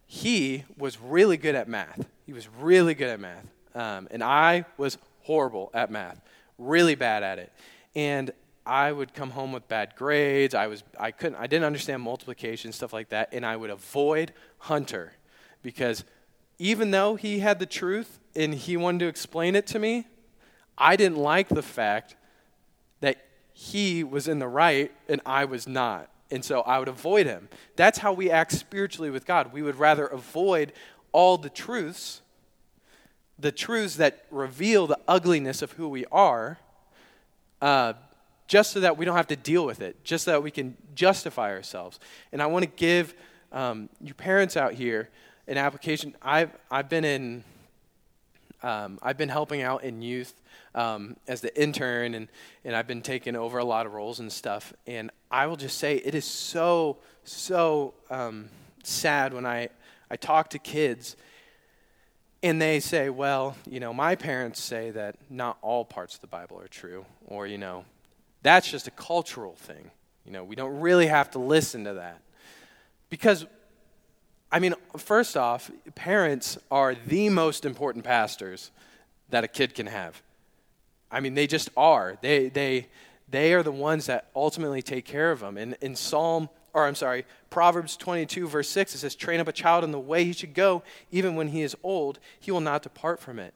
[0.07, 2.07] he was really good at math.
[2.25, 3.47] He was really good at math.
[3.75, 6.21] Um, and I was horrible at math,
[6.59, 7.53] really bad at it.
[7.95, 8.33] And
[8.67, 10.55] I would come home with bad grades.
[10.55, 14.33] I was I couldn't I didn't understand multiplication stuff like that and I would avoid
[14.59, 15.13] Hunter
[15.63, 16.05] because
[16.59, 20.07] even though he had the truth and he wanted to explain it to me,
[20.77, 22.17] I didn't like the fact
[23.01, 26.11] that he was in the right and I was not.
[26.31, 27.49] And so I would avoid him.
[27.77, 29.53] That's how we act spiritually with God.
[29.53, 30.73] We would rather avoid
[31.13, 32.23] all the truths,
[33.39, 36.59] the truths that reveal the ugliness of who we are,
[37.63, 37.93] uh,
[38.49, 40.77] just so that we don't have to deal with it, just so that we can
[40.95, 42.01] justify ourselves.
[42.33, 43.15] And I want to give
[43.53, 45.09] um, you parents out here
[45.47, 46.17] an application.
[46.21, 47.45] I've, I've been in,
[48.63, 50.35] um, I've been helping out in youth
[50.75, 52.29] um, as the intern, and,
[52.65, 54.73] and I've been taking over a lot of roles and stuff.
[54.87, 58.49] And I will just say it is so, so um,
[58.83, 59.69] sad when I,
[60.11, 61.17] I talk to kids
[62.43, 66.27] and they say, well, you know, my parents say that not all parts of the
[66.27, 67.87] Bible are true, or, you know,
[68.43, 69.91] that's just a cultural thing.
[70.27, 72.21] You know, we don't really have to listen to that.
[73.09, 73.47] Because,
[74.53, 78.71] I mean, first off, parents are the most important pastors
[79.31, 80.21] that a kid can have.
[81.15, 82.19] I mean, they just are.
[82.21, 82.89] They, they,
[83.29, 85.57] they are the ones that ultimately take care of them.
[85.57, 89.53] And in Psalm, or I'm sorry, Proverbs 22, verse 6, it says, Train up a
[89.53, 92.83] child in the way he should go, even when he is old, he will not
[92.83, 93.55] depart from it.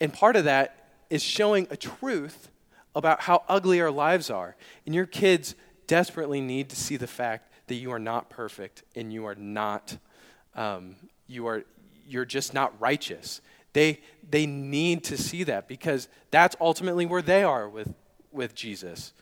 [0.00, 2.48] And part of that is showing a truth
[2.94, 4.56] about how ugly our lives are.
[4.86, 5.54] And your kids
[5.86, 9.98] desperately need to see the fact that you are not perfect and you are not,
[10.54, 11.64] um, you are,
[12.08, 13.42] you're just not righteous.
[13.72, 17.94] They, they need to see that because that's ultimately where they are with,
[18.30, 19.12] with Jesus.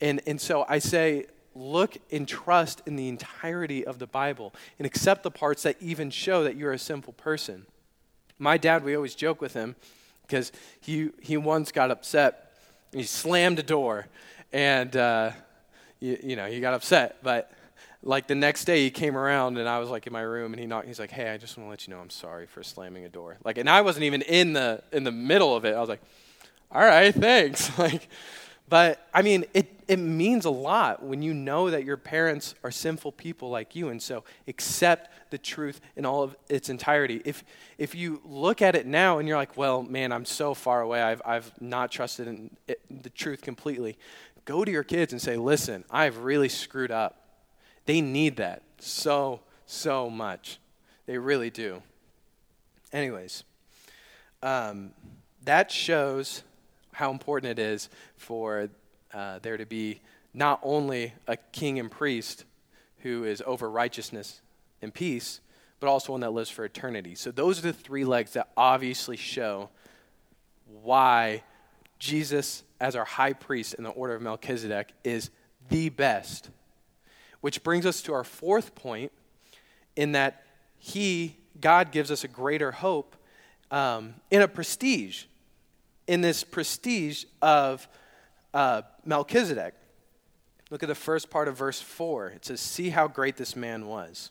[0.00, 4.86] And, and so I say, look and trust in the entirety of the Bible and
[4.86, 7.66] accept the parts that even show that you're a sinful person.
[8.38, 9.76] My dad, we always joke with him
[10.26, 12.52] because he, he once got upset.
[12.92, 14.06] He slammed a door
[14.52, 15.30] and, uh,
[16.00, 17.18] you, you know, he got upset.
[17.22, 17.50] But
[18.04, 20.60] like the next day he came around and I was like in my room and
[20.60, 22.62] he knocked he's like, Hey, I just want to let you know I'm sorry for
[22.62, 23.38] slamming a door.
[23.44, 25.74] Like and I wasn't even in the in the middle of it.
[25.74, 26.02] I was like,
[26.70, 27.76] All right, thanks.
[27.78, 28.08] like
[28.68, 32.70] but I mean it it means a lot when you know that your parents are
[32.70, 37.22] sinful people like you and so accept the truth in all of its entirety.
[37.24, 37.42] If
[37.78, 41.02] if you look at it now and you're like, Well, man, I'm so far away,
[41.02, 43.96] I've I've not trusted in it, the truth completely.
[44.44, 47.23] Go to your kids and say, Listen, I've really screwed up
[47.86, 50.58] they need that so, so much.
[51.06, 51.82] They really do.
[52.92, 53.44] Anyways,
[54.42, 54.92] um,
[55.44, 56.42] that shows
[56.92, 58.68] how important it is for
[59.12, 60.00] uh, there to be
[60.32, 62.44] not only a king and priest
[62.98, 64.40] who is over righteousness
[64.80, 65.40] and peace,
[65.80, 67.14] but also one that lives for eternity.
[67.14, 69.68] So, those are the three legs that obviously show
[70.82, 71.42] why
[71.98, 75.30] Jesus, as our high priest in the order of Melchizedek, is
[75.68, 76.50] the best
[77.44, 79.12] which brings us to our fourth point
[79.96, 80.46] in that
[80.78, 83.16] He, God, gives us a greater hope
[83.70, 85.24] um, in a prestige,
[86.06, 87.86] in this prestige of
[88.54, 89.74] uh, Melchizedek.
[90.70, 92.28] Look at the first part of verse 4.
[92.28, 94.30] It says, See how great this man was.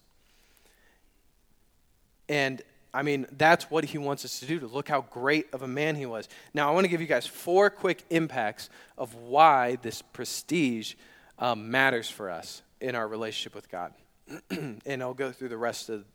[2.28, 2.64] And
[2.96, 5.68] I mean, that's what he wants us to do, to look how great of a
[5.68, 6.28] man he was.
[6.56, 10.96] Now, I want to give you guys four quick impacts of why this prestige
[11.38, 13.94] um, matters for us in our relationship with God.
[14.50, 16.06] and I'll go through the rest of,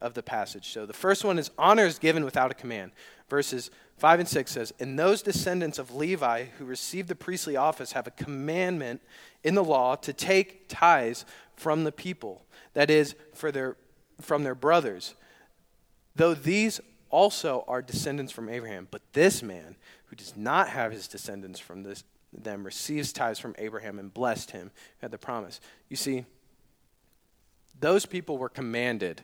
[0.00, 0.68] of the passage.
[0.68, 2.92] So the first one is honor is given without a command.
[3.28, 7.92] Verses 5 and 6 says, And those descendants of Levi who received the priestly office
[7.92, 9.02] have a commandment
[9.44, 11.24] in the law to take tithes
[11.56, 13.76] from the people, that is, for their,
[14.20, 15.14] from their brothers
[16.14, 16.80] though these
[17.10, 18.88] also are descendants from Abraham.
[18.90, 23.54] But this man, who does not have his descendants from this, them, receives tithes from
[23.58, 25.60] Abraham and blessed him who had the promise.
[25.88, 26.24] You see,
[27.80, 29.22] those people were commanded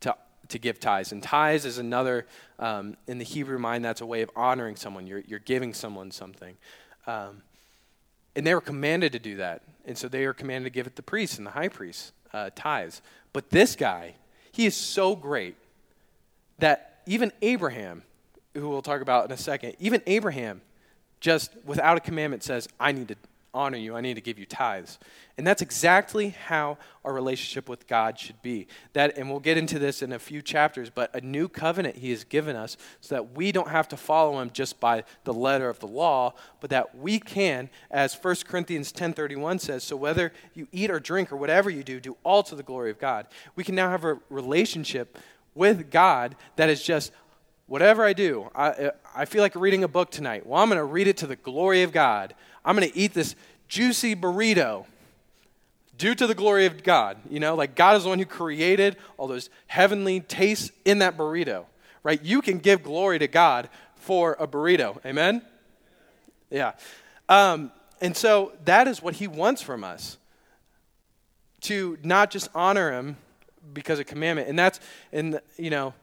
[0.00, 0.16] to,
[0.48, 1.12] to give tithes.
[1.12, 2.26] And tithes is another,
[2.58, 5.06] um, in the Hebrew mind, that's a way of honoring someone.
[5.06, 6.56] You're, you're giving someone something.
[7.06, 7.42] Um,
[8.34, 9.62] and they were commanded to do that.
[9.84, 12.50] And so they were commanded to give it the priests and the high priests, uh,
[12.54, 13.02] tithes.
[13.32, 14.14] But this guy,
[14.52, 15.56] he is so great
[16.58, 18.02] that even Abraham,
[18.54, 20.60] who we'll talk about in a second, even Abraham,
[21.20, 23.16] just without a commandment, says, I need to
[23.56, 24.98] honor you, I need to give you tithes.
[25.38, 28.68] And that's exactly how our relationship with God should be.
[28.92, 32.10] That, and we'll get into this in a few chapters, but a new covenant He
[32.10, 35.70] has given us so that we don't have to follow Him just by the letter
[35.70, 40.68] of the law, but that we can, as 1 Corinthians 10.31 says, so whether you
[40.70, 43.26] eat or drink or whatever you do, do all to the glory of God.
[43.56, 45.18] We can now have a relationship
[45.54, 47.10] with God that is just
[47.66, 50.46] whatever I do, I, I feel like reading a book tonight.
[50.46, 52.34] Well, I'm going to read it to the glory of God.
[52.64, 53.34] I'm going to eat this
[53.68, 54.86] juicy burrito
[55.98, 57.18] due to the glory of God.
[57.28, 61.16] You know, like God is the one who created all those heavenly tastes in that
[61.16, 61.64] burrito,
[62.02, 62.22] right?
[62.22, 65.04] You can give glory to God for a burrito.
[65.04, 65.42] Amen?
[66.50, 66.72] Yeah.
[67.28, 70.18] Um, and so that is what he wants from us
[71.62, 73.16] to not just honor him
[73.72, 74.48] because of commandment.
[74.48, 74.78] And that's,
[75.12, 75.94] and you know,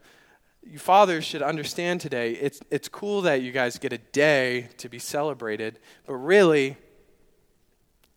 [0.65, 4.89] you fathers should understand today, it's, it's cool that you guys get a day to
[4.89, 6.77] be celebrated, but really,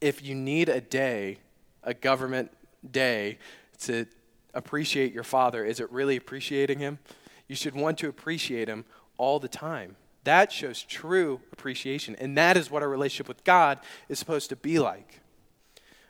[0.00, 1.38] if you need a day,
[1.82, 2.50] a government
[2.90, 3.38] day,
[3.80, 4.06] to
[4.54, 6.98] appreciate your father, is it really appreciating him?
[7.48, 8.84] You should want to appreciate him
[9.18, 9.96] all the time.
[10.24, 12.16] That shows true appreciation.
[12.16, 13.78] And that is what our relationship with God
[14.08, 15.20] is supposed to be like.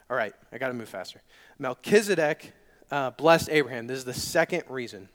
[0.08, 1.20] All right, I got to move faster.
[1.58, 2.52] Melchizedek
[2.90, 3.86] uh, blessed Abraham.
[3.86, 5.08] This is the second reason.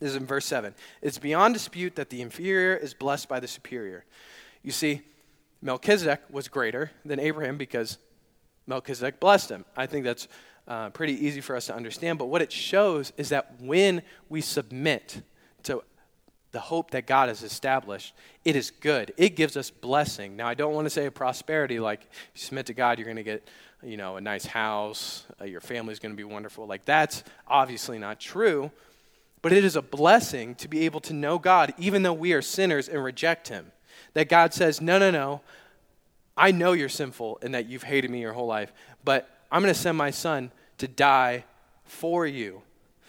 [0.00, 0.74] Is in verse 7.
[1.02, 4.04] It's beyond dispute that the inferior is blessed by the superior.
[4.62, 5.02] You see,
[5.62, 7.98] Melchizedek was greater than Abraham because
[8.66, 9.64] Melchizedek blessed him.
[9.76, 10.28] I think that's
[10.66, 12.18] uh, pretty easy for us to understand.
[12.18, 15.22] But what it shows is that when we submit
[15.64, 15.82] to
[16.52, 19.12] the hope that God has established, it is good.
[19.16, 20.36] It gives us blessing.
[20.36, 23.16] Now, I don't want to say prosperity like if you submit to God, you're going
[23.16, 23.46] to get
[23.82, 26.66] you know, a nice house, uh, your family's going to be wonderful.
[26.66, 28.70] Like, that's obviously not true.
[29.42, 32.42] But it is a blessing to be able to know God, even though we are
[32.42, 33.72] sinners and reject Him.
[34.14, 35.40] That God says, no, no, no,
[36.36, 38.72] I know you're sinful and that you've hated me your whole life,
[39.04, 41.44] but I'm going to send my son to die
[41.84, 42.62] for you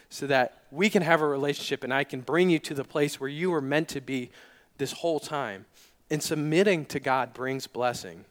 [0.09, 3.19] so that we can have a relationship and I can bring you to the place
[3.19, 4.31] where you were meant to be
[4.77, 5.65] this whole time.
[6.09, 8.25] And submitting to God brings blessing.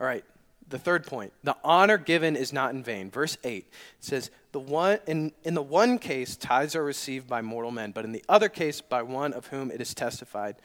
[0.00, 0.24] All right,
[0.68, 3.10] the third point the honor given is not in vain.
[3.10, 7.70] Verse 8 says the one in, in the one case tithes are received by mortal
[7.70, 10.56] men but in the other case by one of whom it is testified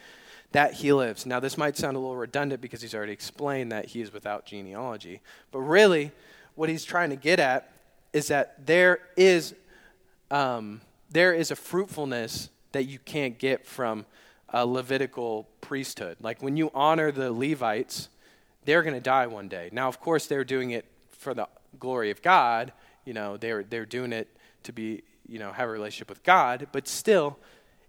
[0.52, 1.26] that he lives.
[1.26, 4.46] Now this might sound a little redundant because he's already explained that he is without
[4.46, 6.12] genealogy but really
[6.56, 7.72] what he's trying to get at
[8.12, 9.56] is that there is
[10.30, 14.06] um, there is a fruitfulness that you can't get from
[14.50, 16.18] a levitical priesthood.
[16.22, 18.10] Like when you honor the levites
[18.66, 19.70] they're going to die one day.
[19.72, 21.48] Now, of course, they're doing it for the
[21.80, 22.72] glory of God.
[23.06, 24.28] You know, they're, they're doing it
[24.64, 27.38] to be, you know, have a relationship with God, but still,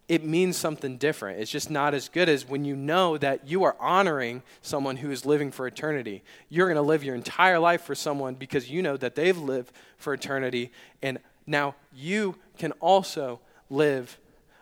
[0.09, 1.41] it means something different.
[1.41, 5.11] It's just not as good as when you know that you are honoring someone who
[5.11, 6.23] is living for eternity.
[6.51, 9.73] You're going to live your entire life for someone because you know that they've lived
[9.97, 14.19] for eternity, and now you can also live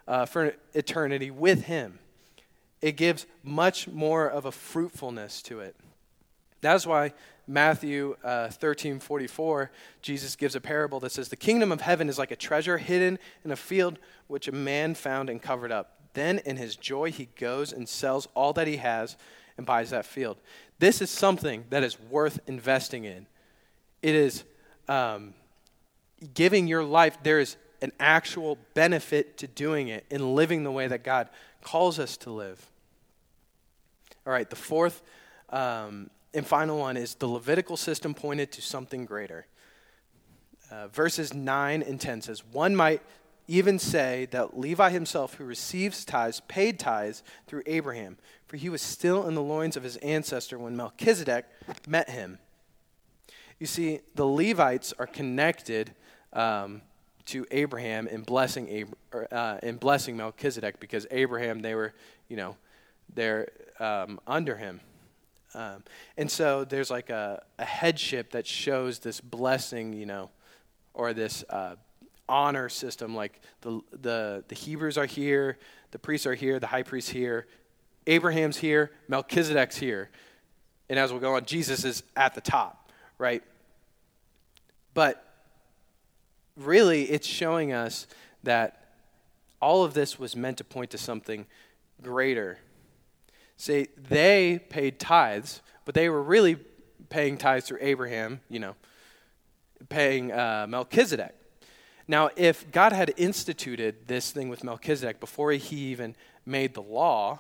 [0.07, 1.99] uh, for eternity with Him.
[2.81, 5.75] It gives much more of a fruitfulness to it.
[6.63, 7.13] That's why
[7.47, 9.71] Matthew uh, 13 44,
[10.01, 13.19] Jesus gives a parable that says, The kingdom of heaven is like a treasure hidden
[13.45, 13.99] in a field
[14.29, 15.99] which a man found and covered up.
[16.15, 19.17] Then in his joy, he goes and sells all that he has
[19.57, 20.39] and buys that field.
[20.79, 23.27] This is something that is worth investing in.
[24.03, 24.45] It is
[24.89, 25.35] um,
[26.35, 30.87] giving your life, there is an actual benefit to doing it and living the way
[30.87, 31.29] that God
[31.63, 32.65] calls us to live.
[34.27, 35.03] All right, the fourth
[35.51, 39.47] um, and final one is the Levitical system pointed to something greater.
[40.71, 43.03] Uh, verses 9 and 10 says, One might
[43.47, 48.17] even say that Levi himself, who receives tithes, paid tithes through Abraham,
[48.47, 51.45] for he was still in the loins of his ancestor when Melchizedek
[51.87, 52.39] met him.
[53.59, 55.95] You see, the Levites are connected
[56.33, 56.83] um,
[57.27, 58.93] to Abraham in blessing,
[59.31, 61.93] uh, in blessing Melchizedek because Abraham, they were,
[62.29, 62.57] you know,
[63.15, 64.81] they're um, under him.
[65.55, 65.83] Um,
[66.17, 70.31] and so there's like a, a, headship that shows this blessing, you know,
[70.95, 71.77] or this uh,
[72.29, 73.15] honor system.
[73.15, 75.59] Like the, the, the Hebrews are here,
[75.91, 77.47] the priests are here, the high priest's here,
[78.07, 80.11] Abraham's here, Melchizedek's here.
[80.89, 83.43] And as we go on, Jesus is at the top, right?
[84.95, 85.25] But
[86.57, 88.07] really, it's showing us
[88.43, 88.95] that
[89.61, 91.47] all of this was meant to point to something
[92.03, 92.59] greater.
[93.63, 96.57] Say, they paid tithes, but they were really
[97.11, 98.75] paying tithes through Abraham, you know,
[99.89, 101.33] paying uh, Melchizedek.
[102.09, 107.39] Now, if God had instituted this thing with Melchizedek before he even made the law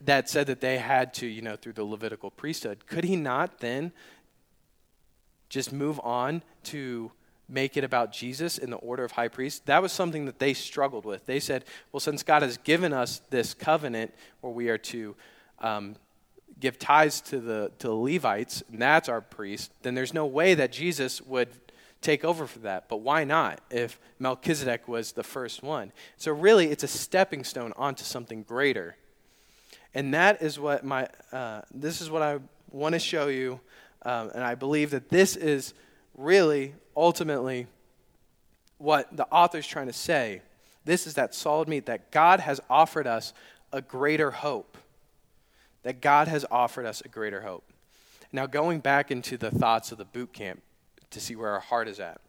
[0.00, 3.58] that said that they had to, you know, through the Levitical priesthood, could he not
[3.60, 3.92] then
[5.48, 7.12] just move on to
[7.48, 9.66] make it about Jesus in the order of high priest?
[9.66, 11.26] That was something that they struggled with.
[11.26, 15.16] They said, well, since God has given us this covenant where we are to
[15.60, 15.96] um,
[16.60, 20.54] give tithes to the, to the Levites, and that's our priest, then there's no way
[20.54, 21.48] that Jesus would
[22.00, 22.88] take over for that.
[22.88, 25.92] But why not if Melchizedek was the first one?
[26.16, 28.96] So, really, it's a stepping stone onto something greater.
[29.94, 32.38] And that is what my, uh, this is what I
[32.70, 33.60] want to show you.
[34.02, 35.74] Um, and I believe that this is
[36.18, 37.66] really, ultimately,
[38.76, 40.42] what the author is trying to say.
[40.84, 43.32] This is that solid meat that God has offered us
[43.72, 44.76] a greater hope.
[45.84, 47.64] That God has offered us a greater hope.
[48.32, 50.62] Now, going back into the thoughts of the boot camp,
[51.10, 52.20] to see where our heart is at.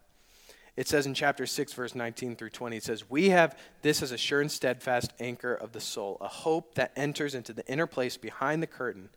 [0.76, 4.12] It says in chapter 6, verse 19 through 20, it says, We have this as
[4.12, 7.88] a sure and steadfast anchor of the soul, a hope that enters into the inner
[7.88, 9.10] place behind the curtain,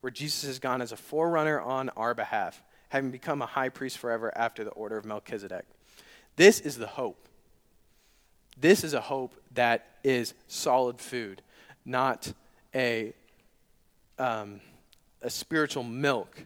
[0.00, 3.98] where Jesus has gone as a forerunner on our behalf, having become a high priest
[3.98, 5.64] forever after the order of Melchizedek.
[6.36, 7.28] This is the hope.
[8.56, 11.42] This is a hope that is solid food,
[11.84, 12.32] not
[12.74, 13.14] a,
[14.18, 14.60] um,
[15.22, 16.44] a spiritual milk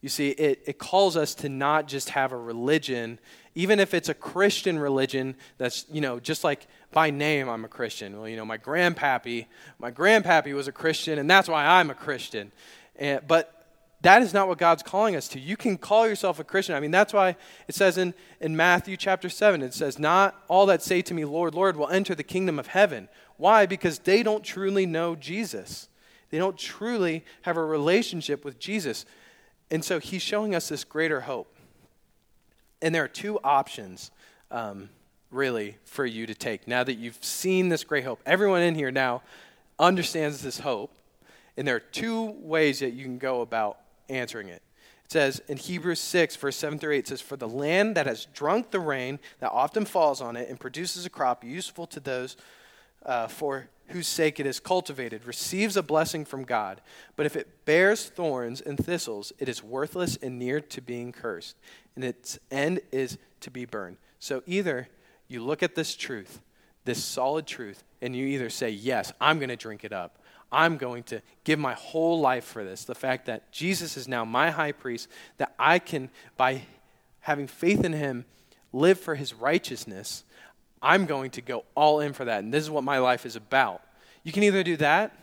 [0.00, 3.18] you see, it, it calls us to not just have a religion,
[3.54, 7.68] even if it's a Christian religion that's, you know, just like by name I'm a
[7.68, 8.16] Christian.
[8.16, 9.46] Well, you know, my grandpappy,
[9.78, 12.52] my grandpappy was a Christian, and that's why I'm a Christian.
[12.94, 13.57] And, but
[14.02, 15.40] that is not what God's calling us to.
[15.40, 16.76] You can call yourself a Christian.
[16.76, 17.34] I mean, that's why
[17.66, 21.24] it says in, in Matthew chapter 7, it says, Not all that say to me,
[21.24, 23.08] Lord, Lord, will enter the kingdom of heaven.
[23.38, 23.66] Why?
[23.66, 25.88] Because they don't truly know Jesus.
[26.30, 29.04] They don't truly have a relationship with Jesus.
[29.70, 31.52] And so he's showing us this greater hope.
[32.80, 34.12] And there are two options,
[34.52, 34.90] um,
[35.32, 38.20] really, for you to take now that you've seen this great hope.
[38.24, 39.22] Everyone in here now
[39.76, 40.92] understands this hope.
[41.56, 43.78] And there are two ways that you can go about
[44.08, 44.62] answering it.
[45.04, 48.06] It says in Hebrews 6, verse 7 through 8, it says, For the land that
[48.06, 52.00] has drunk the rain that often falls on it and produces a crop useful to
[52.00, 52.36] those
[53.06, 56.80] uh, for whose sake it is cultivated receives a blessing from God.
[57.16, 61.56] But if it bears thorns and thistles, it is worthless and near to being cursed,
[61.94, 63.96] and its end is to be burned.
[64.18, 64.88] So either
[65.26, 66.42] you look at this truth,
[66.84, 70.18] this solid truth, and you either say, Yes, I'm going to drink it up.
[70.50, 72.84] I'm going to give my whole life for this.
[72.84, 76.62] The fact that Jesus is now my high priest, that I can, by
[77.20, 78.24] having faith in him,
[78.72, 80.24] live for his righteousness
[80.82, 83.36] I'm going to go all in for that, and this is what my life is
[83.36, 83.82] about.
[84.22, 85.16] You can either do that,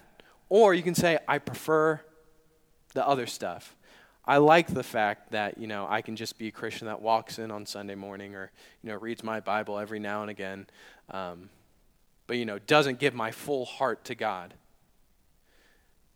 [0.50, 2.02] or you can say, I prefer
[2.94, 3.76] the other stuff.
[4.26, 7.38] I like the fact that, you know, I can just be a Christian that walks
[7.38, 8.52] in on Sunday morning or,
[8.82, 10.68] you know, reads my Bible every now and again,
[11.12, 11.50] um,
[12.28, 14.56] but, you know, doesn't give my full heart to God.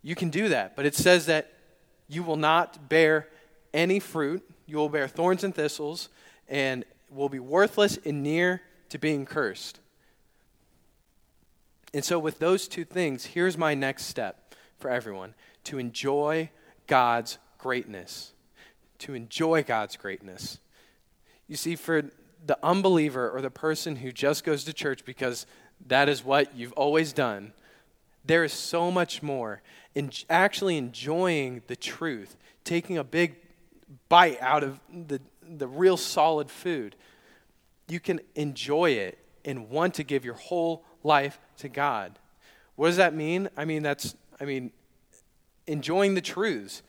[0.02, 1.52] You can do that, but it says that
[2.08, 3.28] you will not bear
[3.74, 4.43] any fruit.
[4.66, 6.10] You will bear thorns and thistles
[6.47, 9.80] and will be worthless and near to being cursed.
[11.93, 15.34] And so, with those two things, here's my next step for everyone
[15.66, 16.50] to enjoy
[16.88, 18.34] God's greatness.
[19.00, 20.60] To enjoy God's greatness.
[21.47, 22.04] You see, for
[22.45, 25.45] the unbeliever or the person who just goes to church because
[25.88, 27.54] that is what you've always done,
[28.24, 29.62] there is so much more
[29.96, 33.36] in actually enjoying the truth, taking a big
[34.08, 36.96] bite out of the, the real solid food
[37.90, 42.18] you can enjoy it and want to give your whole life to God.
[42.76, 43.50] What does that mean?
[43.58, 44.72] I mean, that's, I mean,
[45.68, 46.84] enjoying the truths,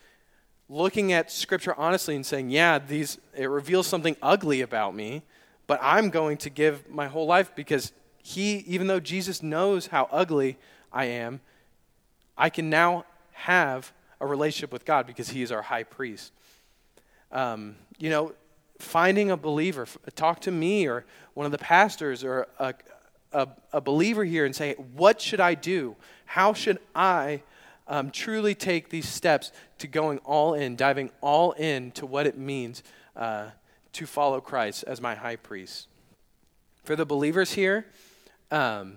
[0.69, 5.23] looking at Scripture honestly and saying, yeah, these, it reveals something ugly about me,
[5.67, 7.93] but I'm going to give my whole life because
[8.23, 10.59] he, even though Jesus knows how ugly
[10.93, 11.41] I am,
[12.41, 16.32] I can now have a relationship with God because he is our high priest.
[17.30, 18.32] Um, you know,
[18.78, 22.72] finding a believer, talk to me or one of the pastors or a,
[23.32, 25.97] a, a believer here and say, What should I do?
[26.24, 27.43] How should I
[27.86, 32.38] um, truly take these steps to going all in, diving all in to what it
[32.38, 32.82] means
[33.16, 33.49] uh,
[33.93, 35.88] to follow Christ as my high priest?
[36.84, 37.84] For the believers here,
[38.51, 38.97] um,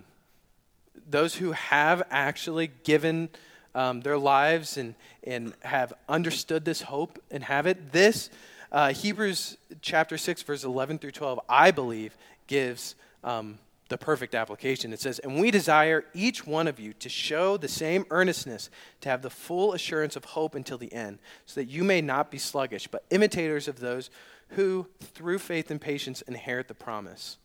[1.09, 3.29] those who have actually given
[3.75, 8.29] um, their lives and, and have understood this hope and have it, this
[8.71, 14.91] uh, Hebrews chapter 6, verse 11 through 12, I believe, gives um, the perfect application.
[14.91, 18.69] It says, And we desire each one of you to show the same earnestness,
[19.01, 22.31] to have the full assurance of hope until the end, so that you may not
[22.31, 24.09] be sluggish, but imitators of those
[24.49, 27.37] who, through faith and patience, inherit the promise.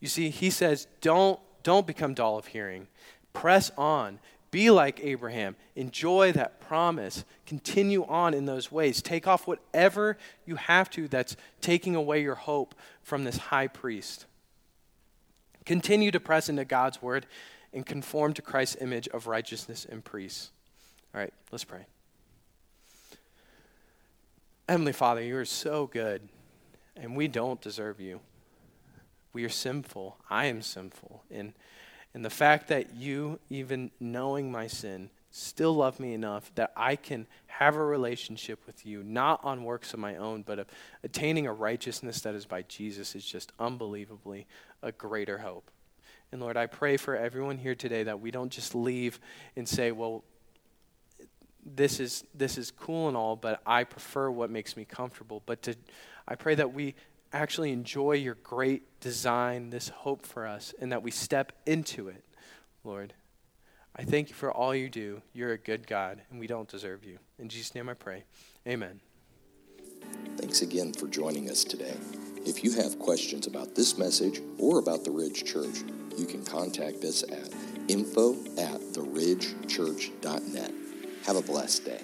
[0.00, 2.86] You see, he says, Don't, don't become dull of hearing.
[3.34, 4.20] Press on.
[4.50, 5.54] Be like Abraham.
[5.76, 7.26] Enjoy that promise.
[7.44, 9.02] Continue on in those ways.
[9.02, 10.16] Take off whatever
[10.46, 14.24] you have to that's taking away your hope from this high priest.
[15.66, 17.26] Continue to press into God's word
[17.74, 20.50] and conform to Christ's image of righteousness and priests.
[21.14, 21.84] All right, let's pray.
[24.66, 26.22] Heavenly Father, you are so good,
[26.96, 28.20] and we don't deserve you.
[29.32, 30.18] We are sinful.
[30.30, 31.24] I am sinful.
[31.30, 31.52] And
[32.14, 36.96] and the fact that you, even knowing my sin, still love me enough that I
[36.96, 40.66] can have a relationship with you, not on works of my own, but of
[41.04, 44.46] attaining a righteousness that is by Jesus, is just unbelievably
[44.82, 45.70] a greater hope.
[46.32, 49.20] And Lord, I pray for everyone here today that we don't just leave
[49.54, 50.24] and say, well,
[51.64, 55.42] this is this is cool and all, but I prefer what makes me comfortable.
[55.44, 55.74] But to
[56.26, 56.94] I pray that we
[57.32, 62.24] actually enjoy your great design, this hope for us, and that we step into it,
[62.84, 63.14] Lord.
[63.96, 65.22] I thank you for all you do.
[65.32, 67.18] You're a good God, and we don't deserve you.
[67.38, 68.24] In Jesus' name I pray.
[68.66, 69.00] Amen.
[70.36, 71.96] Thanks again for joining us today.
[72.46, 75.82] If you have questions about this message or about the Ridge Church,
[76.16, 77.52] you can contact us at
[77.88, 80.72] info at theridgechurch.net.
[81.26, 82.02] Have a blessed day.